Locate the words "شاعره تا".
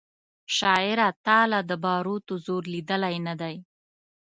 0.57-1.37